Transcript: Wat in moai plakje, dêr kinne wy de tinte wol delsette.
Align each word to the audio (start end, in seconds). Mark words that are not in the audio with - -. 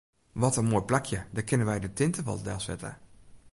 Wat 0.41 0.57
in 0.61 0.69
moai 0.69 0.87
plakje, 0.89 1.19
dêr 1.33 1.47
kinne 1.47 1.65
wy 1.69 1.77
de 1.81 1.89
tinte 1.97 2.21
wol 2.25 2.41
delsette. 2.47 2.91